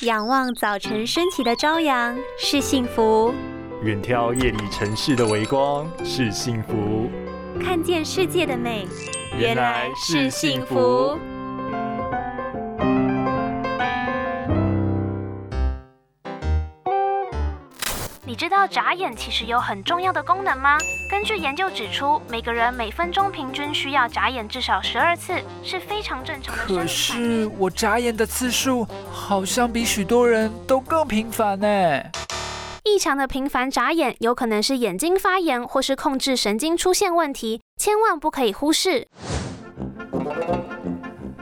[0.00, 3.32] 仰望早晨升起的朝阳是幸福，
[3.84, 7.08] 远眺夜里城市的微光是幸福，
[7.62, 8.88] 看见世界的美
[9.38, 11.16] 原来是幸福。
[18.26, 20.78] 你知道眨眼其实有很重要的功能吗？
[21.10, 26.64] 根据研究指出，每个人每分钟平均需要眨眼至少十二次，是非常正常的。
[26.64, 31.68] 可是我眨眼的次数好像比许多人都更频繁呢。
[32.84, 39.06] 异常的频繁眨眼有可能是眼睛发炎或是控制神经出现问题，千万不可以忽视。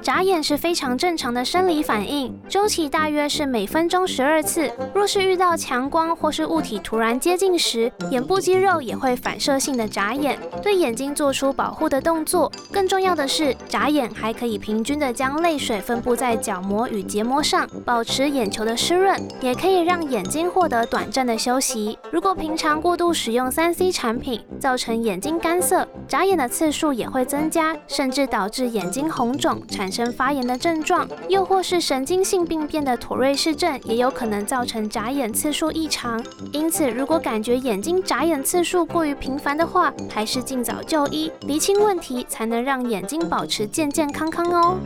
[0.02, 4.68] 眨眼是非常正常的生理反应，周期大约是每分钟十二次。
[4.92, 12.50] 若是遇到强光或是物体突然接近时，眼部肌肉也会反射性的眨眼，对眼睛做出保护的动作。
[12.72, 21.96] 更重要的是，眨眼还可以平均的将泪水分布在角膜与结膜上，保持眼球的湿润，也可以让眼睛获得短暂的休息。
[22.10, 29.91] 如果平常过度使用三 C 产品，造成眼睛干涩，眨眼的次数也会增加，甚至导致眼睛红肿产。
[29.92, 36.24] 生发炎的症状，又或是神经性病变的妥瑞氏症，也有可能造成眨眼次数异常。
[36.50, 44.78] 因此，如果感觉眼睛眨眼次数过于频繁的话，还是尽早就医，厘清问题，才能让眼睛保持健健康康哦。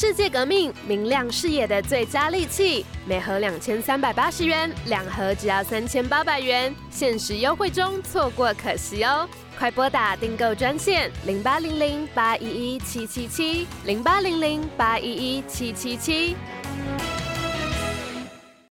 [0.00, 9.28] 世界革命，明亮视野的最佳利器，每盒两千三百八十元，两盒只要三千八百元，限时优惠中，错过可惜哦。
[9.58, 16.36] 快拨打订购专线零八零零八一一七七七零八零零八一一七七七。